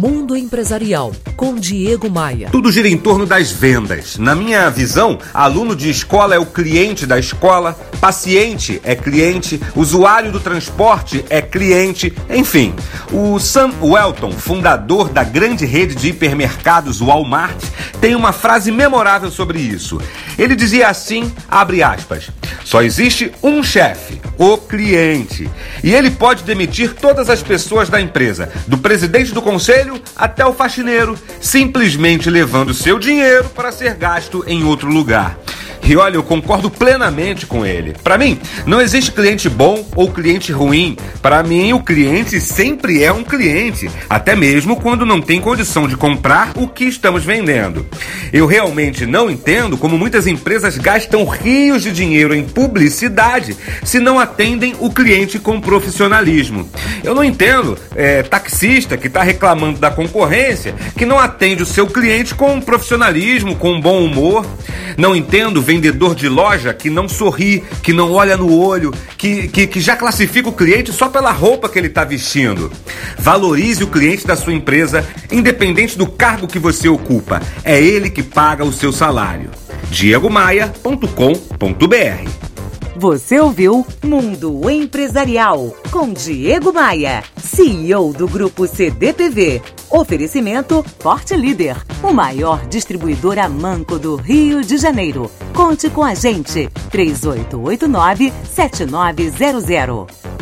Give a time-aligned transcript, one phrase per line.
[0.00, 2.48] Mundo Empresarial, com Diego Maia.
[2.50, 4.18] Tudo gira em torno das vendas.
[4.18, 10.32] Na minha visão, aluno de escola é o cliente da escola, paciente é cliente, usuário
[10.32, 12.74] do transporte é cliente, enfim.
[13.12, 17.62] O Sam Welton, fundador da grande rede de hipermercados Walmart,
[18.00, 20.00] tem uma frase memorável sobre isso.
[20.38, 22.30] Ele dizia assim, abre aspas,
[22.64, 25.48] só existe um chefe, o cliente.
[25.82, 30.54] E ele pode demitir todas as pessoas da empresa, do presidente do conselho até o
[30.54, 35.38] faxineiro, simplesmente levando seu dinheiro para ser gasto em outro lugar.
[35.86, 37.94] E olha, eu concordo plenamente com ele.
[38.02, 40.96] Para mim, não existe cliente bom ou cliente ruim.
[41.20, 45.96] Para mim, o cliente sempre é um cliente, até mesmo quando não tem condição de
[45.96, 47.86] comprar o que estamos vendendo.
[48.32, 54.18] Eu realmente não entendo como muitas empresas gastam rios de dinheiro em publicidade se não
[54.18, 56.68] atendem o cliente com profissionalismo.
[57.02, 61.86] Eu não entendo é, taxista que está reclamando da concorrência que não atende o seu
[61.86, 64.46] cliente com profissionalismo, com bom humor.
[64.96, 69.66] Não entendo vendedor de loja que não sorri, que não olha no olho, que, que,
[69.66, 72.70] que já classifica o cliente só pela roupa que ele está vestindo.
[73.18, 77.42] Valorize o cliente da sua empresa, independente do cargo que você ocupa.
[77.64, 79.50] É ele que paga o seu salário.
[79.90, 82.33] diegomaia.com.br
[82.96, 89.60] Você ouviu Mundo Empresarial com Diego Maia, CEO do Grupo CDPV.
[89.90, 95.28] Oferecimento Forte Líder, o maior distribuidor a manco do Rio de Janeiro.
[95.52, 100.33] Conte com a gente, 3889 7900.